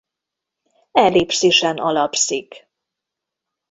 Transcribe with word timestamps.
Ellipszisen 0.91 1.77
alapszik. 1.77 2.67